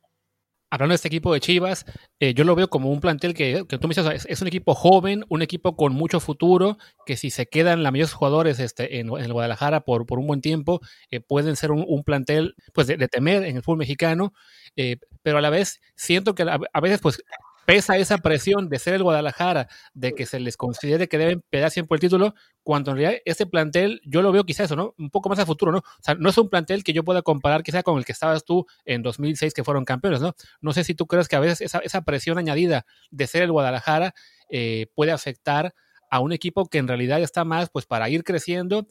[0.71, 1.87] Hablando de este equipo de Chivas,
[2.21, 4.75] eh, yo lo veo como un plantel que, que tú me dices, es, un equipo
[4.75, 9.09] joven, un equipo con mucho futuro, que si se quedan mayoría de jugadores este, en,
[9.17, 13.45] el Guadalajara por, por un buen tiempo, eh, pueden ser un, plantel pues, de, temer
[13.45, 14.35] en el fútbol mexicano,
[14.77, 17.23] eh, pero a la vez siento que a veces pues
[17.69, 21.71] pesa esa presión de ser el Guadalajara, de que se les considere que deben pelear
[21.71, 24.95] siempre el título, cuando en realidad este plantel, yo lo veo quizás eso, ¿no?
[24.97, 25.81] Un poco más a futuro, ¿no?
[25.81, 28.43] O sea, no es un plantel que yo pueda comparar quizá con el que estabas
[28.47, 30.35] tú en 2006 que fueron campeones, ¿no?
[30.63, 33.53] No sé si tú crees que a veces esa, esa presión añadida de ser el
[33.53, 34.15] Guadalajara
[34.49, 35.75] eh, puede afectar
[36.11, 38.87] a un equipo que en realidad está más pues para ir creciendo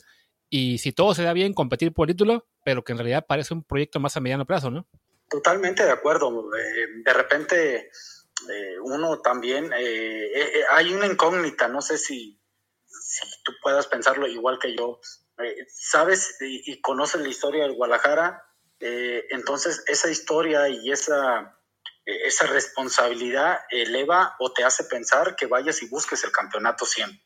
[0.52, 3.56] y si todo se da bien, competir por el título, pero que en realidad parece
[3.56, 4.88] un proyecto más a mediano plazo, ¿no?
[5.28, 6.30] Totalmente de acuerdo.
[6.56, 7.90] Eh, de repente
[8.50, 12.40] eh, uno también, eh, eh, hay una incógnita, no sé si,
[12.86, 15.00] si, tú puedas pensarlo igual que yo.
[15.70, 18.44] sabes y, conoces la historia del Guadalajara,
[18.80, 21.60] entonces esa historia y esa,
[22.06, 27.24] esa responsabilidad eleva o te hace pensar que vayas y busques el campeonato siempre.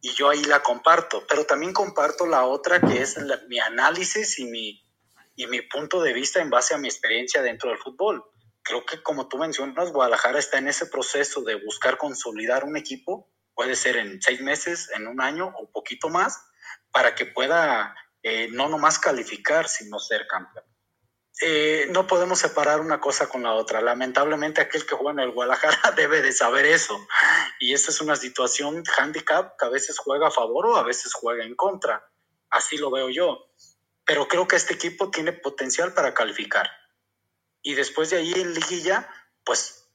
[0.00, 3.16] Y yo ahí la comparto, pero también comparto la otra que es
[3.48, 4.84] mi análisis y mi,
[5.36, 8.24] y mi punto de vista en base a mi experiencia dentro del fútbol
[8.68, 13.26] creo que como tú mencionas, Guadalajara está en ese proceso de buscar consolidar un equipo,
[13.54, 16.38] puede ser en seis meses, en un año o poquito más,
[16.92, 20.66] para que pueda eh, no nomás calificar, sino ser campeón.
[21.40, 23.80] Eh, no podemos separar una cosa con la otra.
[23.80, 26.98] Lamentablemente aquel que juega en el Guadalajara debe de saber eso.
[27.60, 31.14] Y esa es una situación handicap que a veces juega a favor o a veces
[31.14, 32.06] juega en contra.
[32.50, 33.46] Así lo veo yo.
[34.04, 36.68] Pero creo que este equipo tiene potencial para calificar
[37.62, 39.08] y después de ahí en liguilla,
[39.44, 39.88] pues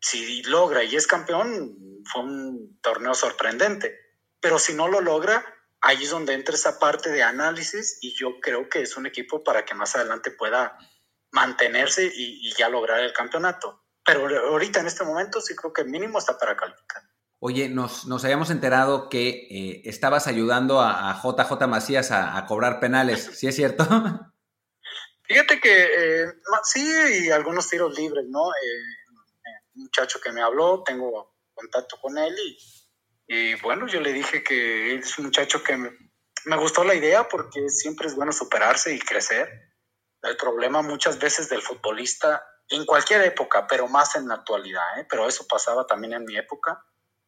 [0.00, 3.98] si logra y es campeón, fue un torneo sorprendente.
[4.40, 5.44] Pero si no lo logra,
[5.80, 9.42] ahí es donde entra esa parte de análisis y yo creo que es un equipo
[9.42, 10.76] para que más adelante pueda
[11.32, 13.82] mantenerse y, ya lograr el campeonato.
[14.04, 17.02] Pero ahorita en este momento sí creo que mínimo está para calificar.
[17.40, 22.80] Oye, nos, nos habíamos enterado que eh, estabas ayudando a, JJ Macías a, a, cobrar
[22.80, 23.86] penales, ¿sí es cierto?
[25.24, 26.32] Fíjate que eh,
[26.64, 26.86] sí,
[27.24, 28.50] y algunos tiros libres, ¿no?
[28.50, 29.04] Eh,
[29.74, 32.36] un muchacho que me habló, tengo contacto con él
[33.26, 35.90] y, bueno, yo le dije que es un muchacho que me,
[36.44, 39.48] me, gustó la idea porque siempre es bueno superarse y crecer.
[40.22, 45.06] El problema muchas veces del futbolista, en cualquier época, pero más en la actualidad, ¿eh?
[45.08, 46.84] pero eso pasaba también en mi época,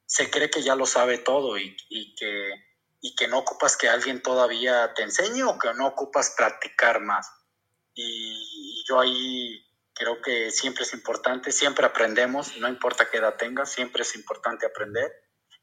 [0.06, 2.50] se cree que ya lo sabe todo y, y que,
[3.00, 7.26] y que no ocupas que alguien todavía te enseñe o que no ocupas practicar más
[7.96, 13.72] y yo ahí creo que siempre es importante, siempre aprendemos, no importa qué edad tengas,
[13.72, 15.10] siempre es importante aprender.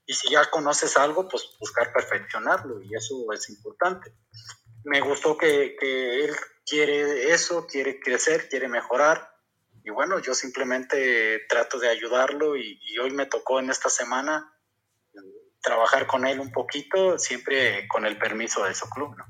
[0.06, 4.14] y si ya conoces algo, pues buscar perfeccionarlo y eso es importante.
[4.84, 9.34] Me gustó que, que él quiere eso, quiere crecer, quiere mejorar
[9.84, 14.50] y bueno, yo simplemente trato de ayudarlo y, hoy me tocó en esta semana
[15.62, 19.26] trabajar con él un poquito, siempre con el permiso de su club, ¿no?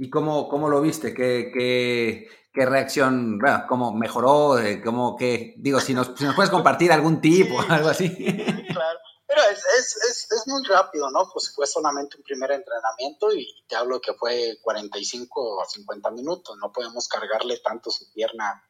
[0.00, 1.12] ¿Y cómo, cómo lo viste?
[1.12, 4.58] ¿Qué, qué, qué reacción, bueno, cómo mejoró?
[4.58, 8.08] Eh, ¿Cómo, qué, digo, si nos, si nos puedes compartir algún tip o algo así.
[8.16, 11.28] Claro, pero es, es, es, muy rápido, ¿no?
[11.32, 16.56] Pues fue solamente un primer entrenamiento y te hablo que fue 45 o 50 minutos,
[16.58, 18.64] no podemos cargarle tanto su pierna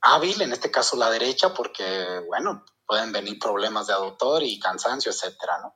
[0.00, 5.12] hábil, en este caso la derecha, porque, bueno, pueden venir problemas de aductor y cansancio,
[5.12, 5.74] etcétera, ¿no?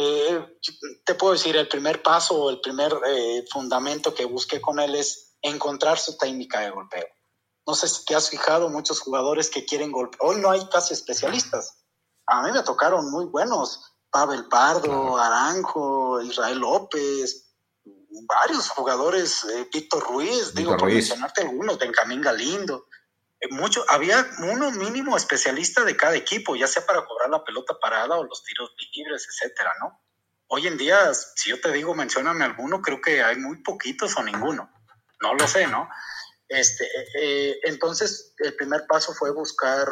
[0.00, 0.46] Eh,
[1.04, 4.94] te puedo decir, el primer paso o el primer eh, fundamento que busqué con él
[4.94, 7.06] es encontrar su técnica de golpeo.
[7.66, 10.20] No sé si te has fijado, muchos jugadores que quieren golpear.
[10.22, 11.84] Hoy no hay casi especialistas.
[12.26, 13.82] A mí me tocaron muy buenos.
[14.10, 17.48] Pavel Pardo, Aranjo, Israel López,
[18.26, 22.86] varios jugadores, eh, Víctor Ruiz, digo, por mencionarte algunos, Benjamín Galindo.
[23.40, 27.78] Eh, mucho, había uno mínimo especialista de cada equipo, ya sea para cobrar la pelota
[27.80, 30.02] parada o los tiros libres, etcétera, ¿no?
[30.48, 34.22] Hoy en día, si yo te digo, mencióname alguno, creo que hay muy poquitos o
[34.22, 34.72] ninguno.
[35.20, 35.88] No lo sé, ¿no?
[36.48, 39.86] Este, eh, eh, entonces, el primer paso fue buscar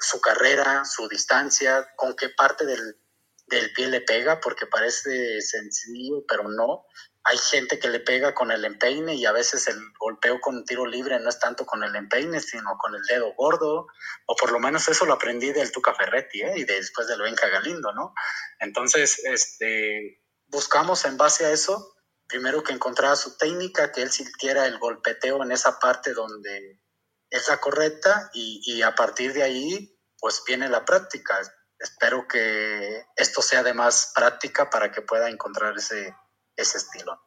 [0.00, 2.98] su carrera, su distancia, con qué parte del,
[3.46, 6.84] del pie le pega, porque parece sencillo, pero no
[7.28, 10.86] hay gente que le pega con el empeine y a veces el golpeo con tiro
[10.86, 13.88] libre no es tanto con el empeine, sino con el dedo gordo,
[14.26, 16.52] o por lo menos eso lo aprendí del Tuca Ferretti ¿eh?
[16.54, 18.14] y después del Benja Galindo, ¿no?
[18.60, 21.96] Entonces, este, buscamos en base a eso,
[22.28, 26.80] primero que encontrara su técnica, que él sintiera el golpeteo en esa parte donde
[27.28, 31.40] es la correcta y, y a partir de ahí, pues viene la práctica.
[31.76, 36.14] Espero que esto sea de más práctica para que pueda encontrar ese
[36.56, 37.20] ese estilo.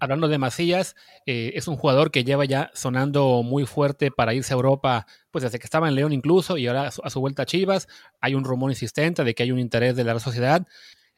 [0.00, 4.52] Hablando de Macías, eh, es un jugador que lleva ya sonando muy fuerte para irse
[4.52, 7.46] a Europa, pues desde que estaba en León incluso, y ahora a su, vuelta a
[7.46, 7.88] Chivas,
[8.20, 10.66] hay un rumor insistente de que hay un interés de la sociedad.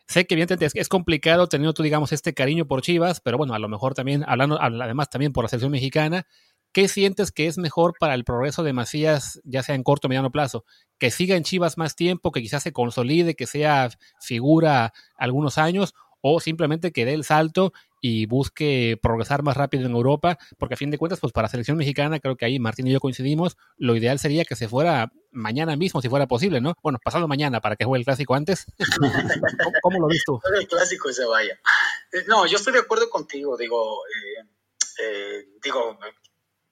[0.06, 3.58] Sé que evidentemente es, complicado teniendo tú, digamos, este cariño por Chivas, pero bueno, a
[3.58, 6.26] lo mejor también, hablando además también por la selección mexicana,
[6.72, 10.10] ¿qué sientes que es mejor para el progreso de Macías, ya sea en corto o
[10.10, 10.64] mediano plazo?
[10.98, 13.88] ¿Que siga en Chivas más tiempo, que quizás se consolide, que sea
[14.20, 15.94] figura algunos años,
[16.34, 20.76] o simplemente que dé el salto y busque progresar más rápido en Europa, porque a
[20.76, 23.56] fin de cuentas, pues para la selección mexicana, creo que ahí Martín y yo coincidimos,
[23.78, 26.74] lo ideal sería que se fuera mañana mismo, si fuera posible, ¿no?
[26.82, 28.66] Bueno, pasado mañana para que juegue el clásico antes.
[29.82, 30.40] ¿Cómo, lo ves tú?
[30.58, 31.58] El clásico y se vaya.
[32.12, 34.48] Eh, no, yo estoy de acuerdo contigo, digo, eh,
[35.02, 35.98] eh, digo,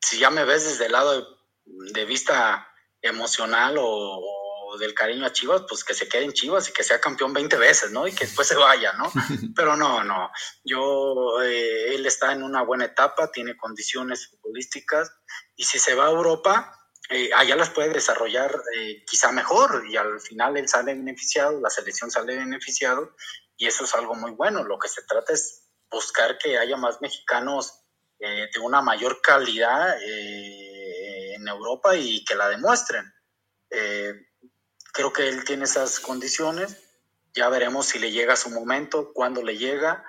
[0.00, 2.68] si ya me ves desde el lado de vista
[3.02, 4.43] emocional o,
[4.78, 7.56] del cariño a Chivas, pues que se quede en Chivas y que sea campeón 20
[7.56, 8.06] veces, ¿no?
[8.06, 9.10] Y que después se vaya, ¿no?
[9.56, 10.30] Pero no, no.
[10.64, 15.12] Yo, eh, él está en una buena etapa, tiene condiciones futbolísticas
[15.56, 16.78] y si se va a Europa,
[17.10, 21.70] eh, allá las puede desarrollar eh, quizá mejor y al final él sale beneficiado, la
[21.70, 23.14] selección sale beneficiado
[23.56, 24.64] y eso es algo muy bueno.
[24.64, 27.80] Lo que se trata es buscar que haya más mexicanos
[28.18, 33.04] de una mayor calidad en Europa y que la demuestren.
[34.94, 36.78] Creo que él tiene esas condiciones.
[37.34, 40.04] Ya veremos si le llega su momento, cuándo le llega.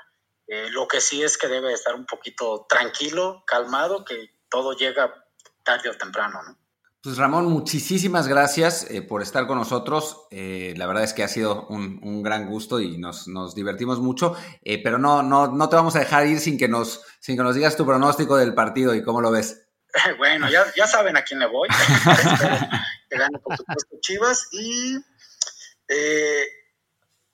[0.48, 5.12] Eh, lo que sí es que debe estar un poquito tranquilo, calmado, que todo llega
[5.64, 6.58] tarde o temprano, ¿no?
[7.02, 10.28] Pues Ramón, muchísimas gracias eh, por estar con nosotros.
[10.30, 14.36] Eh, la verdad es que ha sido un, gran gusto y nos, divertimos mucho,
[14.84, 17.56] pero no, no, no te vamos a dejar ir sin que, nos, sin que nos
[17.56, 19.68] digas tu pronóstico del partido y cómo lo ves.
[20.18, 21.70] bueno, ya, ya saben a quién le voy.
[23.10, 24.48] que gane por supuesto Chivas.
[24.52, 24.98] Y
[25.88, 26.46] eh,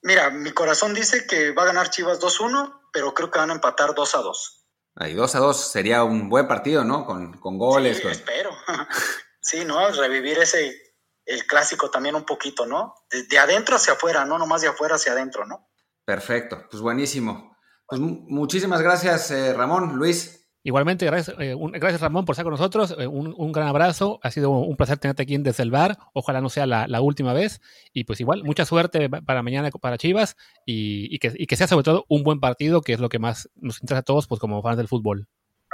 [0.01, 3.55] mira, mi corazón dice que va a ganar Chivas 2-1, pero creo que van a
[3.55, 4.62] empatar 2-2.
[4.95, 7.05] Ahí 2 a 2 sería un buen partido, ¿no?
[7.05, 7.97] Con, goles.
[7.97, 8.51] Sí, espero.
[9.41, 9.89] sí, ¿no?
[9.91, 10.93] Revivir ese,
[11.25, 12.95] el clásico también un poquito, ¿no?
[13.29, 15.69] De, adentro hacia afuera, no nomás de afuera hacia adentro, ¿no?
[16.03, 17.57] Perfecto, pues buenísimo.
[17.88, 20.40] Pues muchísimas gracias, eh, Ramón, Luis.
[20.63, 22.95] Igualmente, gracias, eh, gracias Ramón por estar con nosotros.
[22.97, 24.19] Eh, un, gran abrazo.
[24.21, 25.97] Ha sido un placer tenerte aquí en Desde el Bar.
[26.13, 27.62] Ojalá no sea la, última vez.
[27.93, 32.24] Y pues igual, mucha suerte para mañana para Chivas y, que, sea sobre todo un
[32.24, 34.88] buen partido, que es lo que más nos interesa a todos pues como fans del
[34.88, 35.28] fútbol.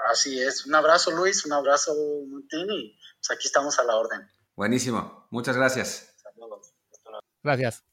[0.10, 0.66] Así es.
[0.66, 1.94] Un abrazo Luis, un abrazo
[2.30, 4.22] Martín y pues aquí estamos a la orden.
[4.56, 5.28] Buenísimo.
[5.32, 6.14] Muchas gracias.
[7.44, 7.87] Gracias.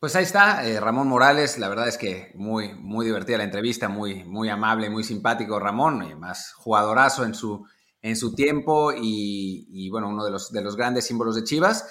[0.00, 3.88] Pues ahí está, eh, Ramón Morales, la verdad es que muy, muy divertida la entrevista,
[3.88, 7.66] muy, muy amable, muy simpático Ramón, eh, más jugadorazo en su,
[8.02, 11.88] en su tiempo y, bueno, uno de los, de los grandes símbolos de Chivas.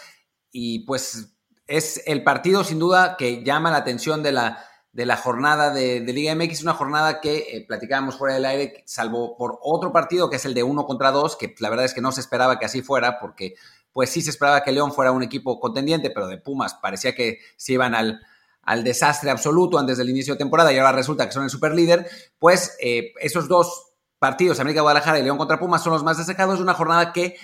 [0.52, 1.36] Y pues
[1.66, 6.00] es el partido sin duda que llama la atención de la, de la jornada de,
[6.02, 10.36] Liga MX, una jornada que eh, platicábamos fuera del aire, salvo por otro partido que
[10.36, 12.66] es el de uno contra dos, que la verdad es que no se esperaba que
[12.66, 13.56] así fuera, porque
[13.94, 17.40] pues sí se esperaba que León fuera un equipo contendiente, pero de Pumas parecía que
[17.56, 18.20] se iban al,
[18.64, 22.10] al desastre absoluto antes del inicio de temporada y ahora resulta que son el superlíder,
[22.40, 26.58] pues eh, esos dos partidos, América Guadalajara y León contra Pumas, son los más destacados
[26.58, 27.36] de una jornada que,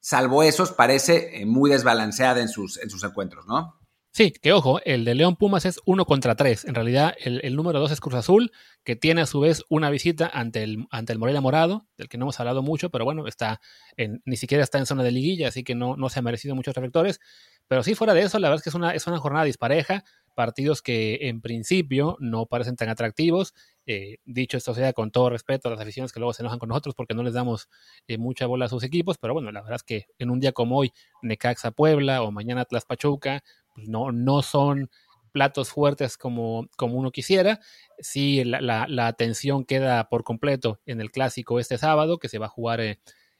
[0.00, 3.80] salvo esos, parece eh, muy desbalanceada en sus, en sus encuentros, ¿no?
[4.16, 6.64] Sí, que ojo, el de León Pumas es uno contra tres.
[6.64, 8.52] En realidad, el, número dos es Cruz Azul,
[8.84, 12.16] que tiene a su vez una visita ante el, ante el Morelia Morado, del que
[12.16, 13.60] no hemos hablado mucho, pero bueno, está
[13.96, 16.54] en, ni siquiera está en zona de liguilla, así que no, no se ha merecido
[16.54, 17.18] muchos reflectores.
[17.66, 20.04] Pero sí, fuera de eso, la verdad es que es una, es una jornada dispareja,
[20.34, 23.52] partidos que en principio no parecen tan atractivos.
[23.86, 26.68] Eh, dicho esto sea con todo respeto a las aficiones que luego se enojan con
[26.68, 27.68] nosotros porque no les damos
[28.06, 30.52] eh, mucha bola a sus equipos, pero bueno, la verdad es que en un día
[30.52, 33.42] como hoy, Necaxa Puebla o mañana Atlas Pachuca,
[33.76, 34.90] no, no son
[35.32, 37.60] platos fuertes como, como uno quisiera.
[37.98, 42.46] Sí, la, la, atención queda por completo en el clásico este sábado, que se va
[42.46, 42.98] a jugar eh,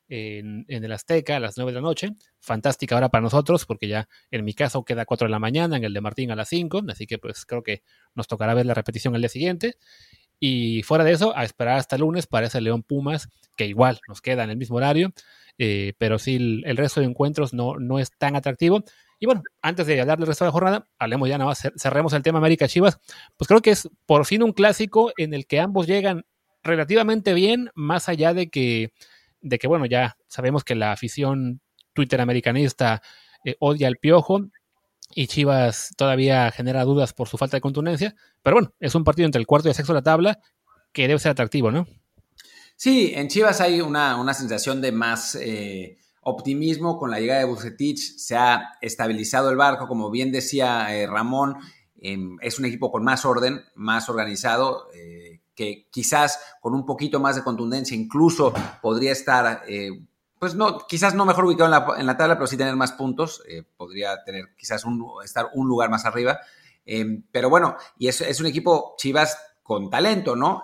[0.08, 2.10] en, el Azteca a las 9 de la noche.
[2.40, 5.76] Fantástica hora para nosotros, porque ya en mi caso queda a 4 de la mañana,
[5.76, 7.82] en el de Martín a las 5, así que pues creo que
[8.14, 9.76] nos tocará ver la repetición el día siguiente.
[10.40, 14.00] Y fuera de eso, a esperar hasta el lunes para ese León Pumas, que igual
[14.08, 15.12] nos queda en el mismo horario,
[15.58, 18.84] eh, pero sí el, el, resto de encuentros no, no es tan atractivo.
[19.20, 22.12] Y bueno, antes de hablar del resto de la jornada, hablemos ya nada más, cerremos
[22.12, 22.98] el tema América Chivas.
[23.36, 26.24] Pues creo que es por fin un clásico en el que ambos llegan
[26.62, 28.92] relativamente bien, más allá de que,
[29.40, 31.60] de que bueno, ya sabemos que la afición
[31.92, 33.02] Twitter americanista
[33.44, 34.48] eh, odia al piojo
[35.14, 38.14] y Chivas todavía genera dudas por su falta de contundencia.
[38.42, 40.40] Pero bueno, es un partido entre el cuarto y el sexto de la tabla
[40.92, 41.86] que debe ser atractivo, ¿no?
[42.76, 45.36] Sí, en Chivas hay una, una sensación de más.
[45.36, 50.94] Eh, optimismo con la llegada de Bucetich, se ha estabilizado el barco, como bien decía
[50.96, 51.56] eh, Ramón,
[52.00, 57.20] em, es un equipo con más orden, más organizado, eh, que quizás con un poquito
[57.20, 59.90] más de contundencia incluso podría estar, eh,
[60.38, 63.42] pues no, quizás no mejor ubicado en la, tabla, pero sí tener más puntos,
[63.76, 66.40] podría tener quizás un, estar un lugar más arriba.
[66.84, 70.62] Em, pero bueno, y es, es un equipo Chivas con talento, ¿no?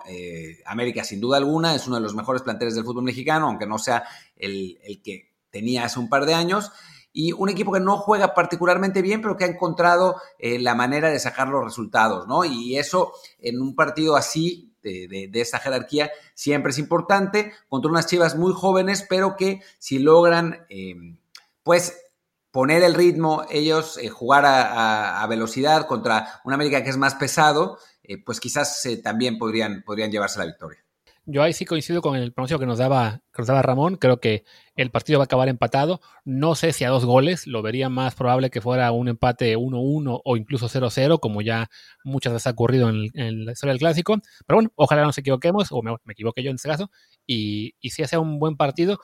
[0.65, 3.79] América, sin duda alguna, es uno de los mejores planteles del fútbol mexicano, aunque no
[3.79, 4.03] sea
[4.35, 6.71] el, el que tenía hace un par de años.
[7.13, 11.09] Y un equipo que no juega particularmente bien, pero que ha encontrado eh, la manera
[11.09, 12.45] de sacar los resultados, ¿no?
[12.45, 18.07] Y eso en un partido así, de, de, esa jerarquía, siempre es importante, contra unas
[18.07, 20.95] chivas muy jóvenes, pero que si logran, eh,
[21.63, 22.01] pues,
[22.49, 27.77] poner el ritmo, ellos eh, jugar a, velocidad contra un América que es más pesado,
[28.25, 30.80] pues quizás también podrían, podrían llevarse la victoria.
[31.25, 33.97] Yo ahí sí coincido con el pronóstico que nos daba, que nos daba Ramón.
[33.97, 34.43] Creo que
[34.75, 36.01] el partido va a acabar empatado.
[36.25, 37.45] No sé si a dos goles.
[37.45, 41.69] Lo vería más probable que fuera un empate 1-1 o incluso 0-0, como ya
[42.03, 44.17] muchas veces ha ocurrido en, la historia del clásico.
[44.47, 46.89] Pero bueno, ojalá no nos equivoquemos, o me, equivoque yo en este caso.
[47.27, 48.99] Y, y si sea un buen partido,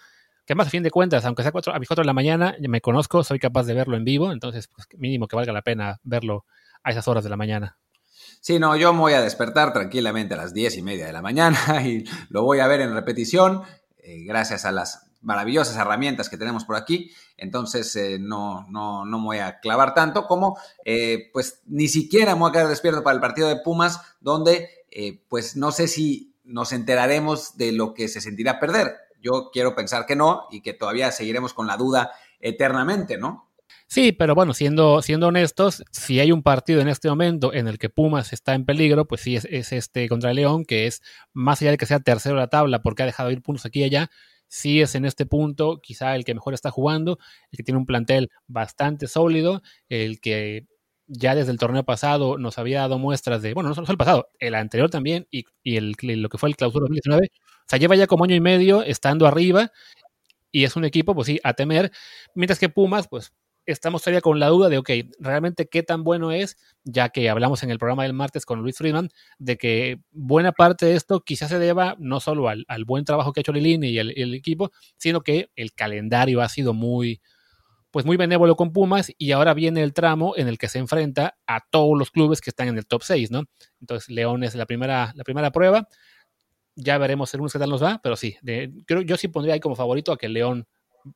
[0.47, 2.56] que más a fin de cuentas, aunque sea cuatro, a mis 4 de la mañana,
[2.67, 4.32] me conozco, soy capaz de verlo en vivo.
[4.32, 6.45] Entonces, pues mínimo que valga la pena verlo
[6.84, 7.77] a esas horas de la mañana.
[8.41, 11.21] Sí, no, yo me voy a despertar tranquilamente a las diez y media de la
[11.21, 13.63] mañana y lo voy a ver en repetición,
[13.97, 17.12] eh, gracias a las maravillosas herramientas que tenemos por aquí.
[17.36, 22.36] Entonces, eh, no, no, no me voy a clavar tanto como, eh, pues, ni siquiera
[22.36, 24.69] me voy a quedar despierto para el partido de Pumas, donde,
[25.28, 28.95] pues, no sé si nos enteraremos de lo que se sentirá perder.
[29.21, 33.47] Yo quiero pensar que no y que todavía seguiremos con la duda eternamente, ¿no?
[33.89, 37.78] Sí, pero bueno, siendo, siendo honestos, si hay un partido en este momento en el
[37.78, 41.02] que Pumas está en peligro, pues sí es, este contra León, que es
[41.34, 43.80] más allá de que sea tercero de la tabla porque ha dejado ir puntos aquí
[43.80, 44.10] y allá,
[44.50, 47.18] sí es en este punto quizá el que mejor está jugando,
[47.51, 50.66] el que tiene un plantel bastante sólido, el que
[51.07, 54.28] ya desde el torneo pasado nos había dado muestras de, bueno, no solo el pasado,
[54.39, 57.95] el anterior también y, y el, lo que fue el clausura 2019, o sea, lleva
[57.95, 59.72] ya como año y medio estando arriba
[60.51, 61.91] y es un equipo, pues sí, a temer,
[62.36, 63.34] mientras que Pumas, pues
[63.68, 64.89] estamos todavía con la duda de, ok,
[65.20, 68.78] realmente qué tan bueno es, ya que hablamos en el programa del martes con Luis
[68.78, 73.34] Friedman, de que buena parte de esto quizás se deba no solo al, buen trabajo
[73.34, 77.22] que ha hecho Lilini y el, equipo, sino que el calendario ha sido muy,
[77.91, 81.38] pues muy benévolo con Pumas y ahora viene el tramo en el que se enfrenta
[81.45, 83.43] a todos los clubes que están en el top 6, ¿no?
[83.82, 85.88] Entonces León es la primera, la primera prueba.
[86.76, 88.38] Ya veremos el lunes qué tal nos va, pero sí,
[88.86, 90.68] creo, yo sí pondría ahí como favorito a que León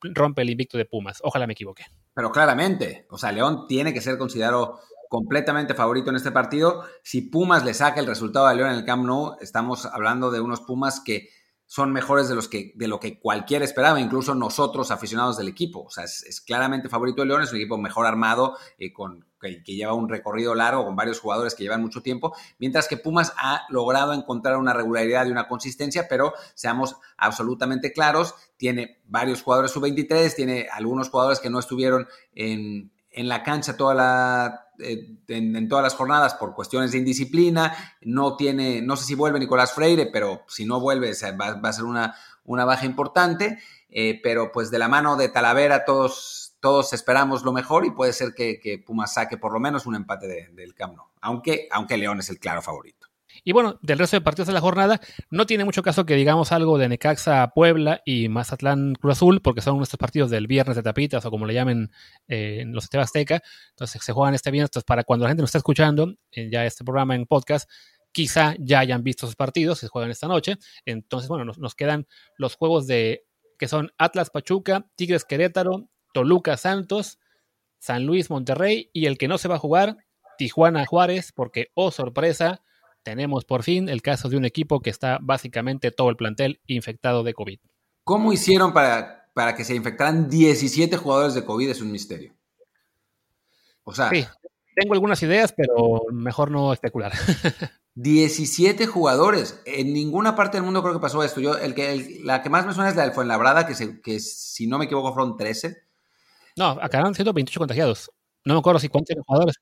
[0.02, 1.20] rompe el invicto de Pumas.
[1.24, 1.86] Ojalá me equivoque.
[2.14, 6.84] Pero claramente, o sea, León tiene que ser considerado completamente favorito en este partido.
[7.04, 10.40] Si Pumas le saca el resultado a León en el Camp Nou, estamos hablando de
[10.40, 11.28] unos Pumas que
[11.72, 15.84] son mejores de, los que, de lo que cualquiera esperaba, incluso nosotros aficionados del equipo.
[15.84, 19.62] O sea, es, claramente favorito de León, es un equipo mejor armado, eh, con, que,
[19.64, 23.62] lleva un recorrido largo, con varios jugadores que llevan mucho tiempo, mientras que Pumas ha
[23.70, 30.36] logrado encontrar una regularidad y una consistencia, pero seamos absolutamente claros, tiene varios jugadores sub-23,
[30.36, 32.06] tiene algunos jugadores que no estuvieron
[32.36, 37.76] en, en la cancha toda la, eh, en, todas las jornadas por cuestiones de indisciplina.
[38.02, 41.86] No tiene, no sé si vuelve Nicolás Freire, pero si no vuelve va, a ser
[41.86, 43.60] una, una baja importante.
[43.90, 48.14] Eh, pero pues de la mano de Talavera todos, todos esperamos lo mejor y puede
[48.14, 51.98] ser que, que Pumas saque por lo menos un empate del Camp Nou, aunque, aunque
[51.98, 53.01] León es el claro favorito.
[53.44, 56.52] Y bueno, del resto de partidos de la jornada, no tiene mucho caso que digamos
[56.52, 60.84] algo de Necaxa Puebla y Mazatlán Cruz Azul, porque son nuestros partidos del viernes de
[60.84, 61.92] tapitas o como le llamen
[62.28, 63.42] eh, en los Esteban Azteca.
[63.72, 64.70] Entonces se juegan este viernes.
[64.70, 67.70] Entonces, para cuando la gente nos está escuchando en ya este programa en podcast,
[68.12, 70.58] quizá ya hayan visto sus partidos, se juegan esta noche.
[70.86, 73.26] Entonces, bueno, nos, nos quedan los juegos de
[73.58, 77.20] que son Atlas Pachuca, Tigres Querétaro, Toluca Santos,
[77.80, 79.98] San Luis Monterrey y el que no se va a jugar,
[80.38, 82.64] Tijuana Juárez, porque, oh sorpresa,
[83.04, 87.24] tenemos por fin el caso de un equipo que está básicamente todo el plantel infectado
[87.24, 87.60] de COVID.
[88.04, 91.70] ¿Cómo hicieron para, para que se infectaran 17 jugadores de COVID?
[91.70, 92.34] Es un misterio.
[93.84, 94.10] O sea.
[94.10, 94.26] Sí,
[94.76, 97.14] tengo algunas ideas, pero mejor no especular.
[97.96, 99.62] 17 jugadores.
[99.66, 101.42] En ninguna parte del mundo creo que pasó esto.
[101.42, 104.20] Yo, el que, la que más me suena es la del Fuenlabrada, que, se, que
[104.20, 105.78] si no me equivoco fueron 13.
[106.58, 108.12] No, acabaron siendo 28 contagiados.
[108.46, 109.56] No me acuerdo si cuántos jugadores.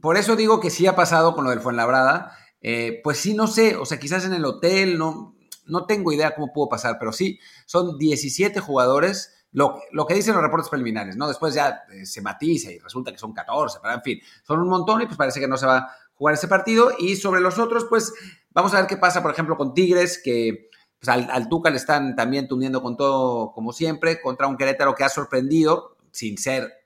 [0.00, 2.36] Por eso digo que sí ha pasado con lo del Fuenlabrada.
[2.60, 5.34] Eh, pues sí, no sé, o sea, quizás en el hotel, no,
[5.66, 10.34] no tengo idea cómo pudo pasar, pero sí, son 17 jugadores, lo, lo que dicen
[10.34, 11.26] los reportes preliminares, ¿no?
[11.26, 14.68] Después ya eh, se matiza y resulta que son 14, pero en fin, son un
[14.68, 16.92] montón y pues parece que no se va a jugar ese partido.
[16.98, 18.12] Y sobre los otros, pues
[18.50, 20.68] vamos a ver qué pasa, por ejemplo, con Tigres, que
[21.00, 24.94] pues, al, al Tuca le están también tundiendo con todo, como siempre, contra un Querétaro
[24.94, 26.79] que ha sorprendido, sin ser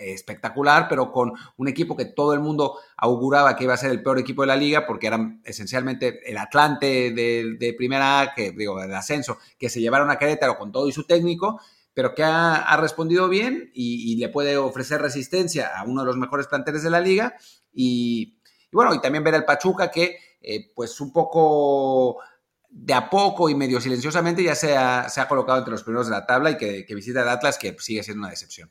[0.00, 4.02] espectacular, pero con un equipo que todo el mundo auguraba que iba a ser el
[4.02, 8.80] peor equipo de la liga, porque eran esencialmente el Atlante de, primera A, que digo,
[8.80, 11.60] de ascenso, que se llevaron a Querétaro con todo y su técnico,
[11.94, 16.46] pero que ha, respondido bien y, le puede ofrecer resistencia a uno de los mejores
[16.46, 17.34] planteles de la liga.
[17.72, 18.38] Y,
[18.72, 22.18] bueno, y también ver al Pachuca que, eh, pues un poco
[22.70, 26.06] de a poco y medio silenciosamente ya se ha, se ha colocado entre los primeros
[26.06, 28.70] de la tabla y que visita el Atlas, que sigue siendo una decepción.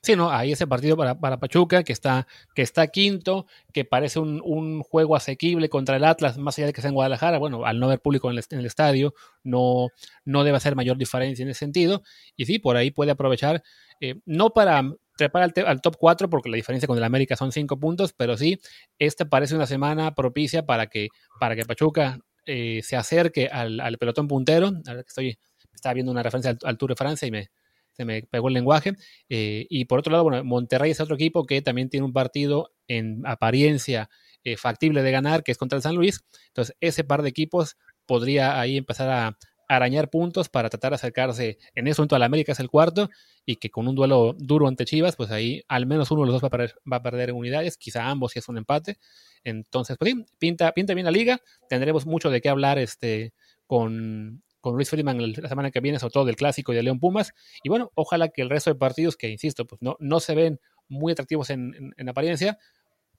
[0.00, 4.20] Sí, no, ahí ese partido para, para, Pachuca, que está, que está quinto, que parece
[4.20, 7.38] un, un, juego asequible contra el Atlas, más allá de que sea en Guadalajara.
[7.38, 9.88] Bueno, al no haber público en el, estadio, no,
[10.24, 12.02] no debe hacer mayor diferencia en ese sentido.
[12.36, 13.62] Y sí, por ahí puede aprovechar,
[14.00, 14.82] eh, no para
[15.16, 18.36] trepar al, al, top 4, porque la diferencia con el América son 5 puntos, pero
[18.36, 18.60] sí,
[19.00, 21.08] esta parece una semana propicia para que,
[21.40, 24.68] para que Pachuca eh, se acerque al, al, pelotón puntero.
[24.86, 25.38] Ahora que estoy,
[25.74, 27.50] estaba viendo una referencia al, al Tour de Francia y me,
[27.98, 28.94] se me pegó el lenguaje.
[29.28, 32.70] Eh, y por otro lado, bueno, Monterrey es otro equipo que también tiene un partido
[32.86, 34.08] en apariencia
[34.44, 36.24] eh, factible de ganar, que es contra el San Luis.
[36.46, 37.76] Entonces, ese par de equipos
[38.06, 39.38] podría ahí empezar a
[39.68, 43.10] arañar puntos para tratar de acercarse en ese momento al América es el cuarto
[43.44, 46.34] y que con un duelo duro ante Chivas, pues ahí al menos uno de los
[46.36, 48.96] dos va a perder, va a perder en unidades, quizá ambos si es un empate.
[49.44, 53.34] Entonces, pues sí, pinta, pinta bien la liga, tendremos mucho de qué hablar este,
[53.66, 57.00] con, con Luis Friedman la semana que viene, sobre todo del clásico y de León
[57.00, 57.32] Pumas.
[57.62, 60.60] Y bueno, ojalá que el resto de partidos, que insisto, pues no, no se ven
[60.88, 62.58] muy atractivos en, apariencia,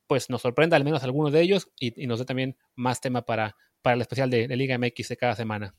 [0.08, 3.56] pues nos sorprenda al menos algunos de ellos y, nos dé también más tema para,
[3.82, 5.76] para el especial de, Liga MX de cada semana.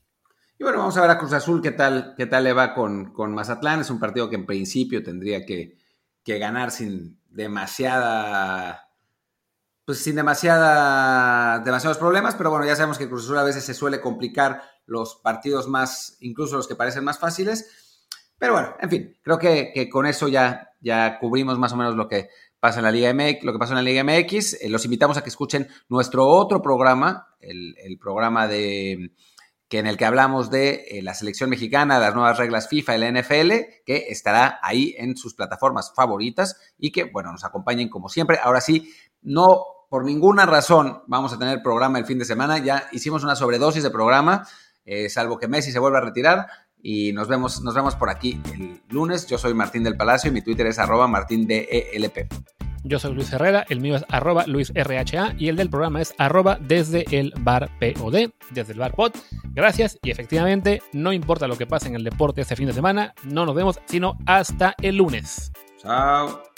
[0.57, 3.13] Y bueno, vamos a ver a Cruz Azul qué tal, qué tal le va con,
[3.13, 3.81] con Mazatlán.
[3.81, 5.75] Es un partido que en principio tendría que,
[6.23, 8.91] que ganar sin demasiada
[9.85, 13.73] pues sin demasiada, demasiados problemas, pero bueno, ya sabemos que Cruz Azul a veces se
[13.73, 17.97] suele complicar los partidos más, incluso los que parecen más fáciles.
[18.37, 22.07] Pero bueno, en fin, creo que, con eso ya, ya cubrimos más o menos lo
[22.07, 22.29] que
[22.59, 24.61] pasa en la Liga MX, lo que pasa en la Liga MX.
[24.61, 29.11] Eh, los invitamos a que escuchen nuestro otro programa, el, programa de
[29.67, 32.99] que en el que hablamos de eh, la selección mexicana, las nuevas reglas FIFA y
[32.99, 33.51] la NFL,
[33.85, 38.37] que estará ahí en sus plataformas favoritas y que, bueno, nos acompañen como siempre.
[38.43, 42.57] Ahora sí, no por ninguna razón vamos a tener programa el fin de semana.
[42.59, 44.47] Ya hicimos una sobredosis de programa,
[44.85, 46.47] eh, salvo que Messi se vuelva a retirar.
[46.83, 49.27] Y nos vemos, nos vemos por aquí el lunes.
[49.27, 52.33] Yo soy Martín del Palacio y mi Twitter es arroba martindelp.
[52.83, 56.57] Yo soy Luis Herrera, el mío es arroba luisrha y el del programa es arroba
[56.59, 59.11] desde el bar POD, desde el bar pod.
[59.51, 63.13] Gracias y efectivamente, no importa lo que pase en el deporte este fin de semana,
[63.23, 65.51] no nos vemos sino hasta el lunes.
[65.77, 66.50] Chao.